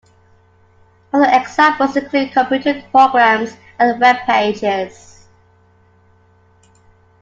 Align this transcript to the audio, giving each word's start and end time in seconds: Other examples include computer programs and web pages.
Other 1.13 1.27
examples 1.29 1.95
include 1.95 2.31
computer 2.31 2.81
programs 2.91 3.51
and 3.77 4.01
web 4.01 4.17
pages. 4.25 5.27